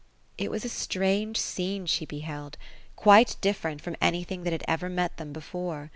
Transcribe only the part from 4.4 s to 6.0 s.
that had ever met them before.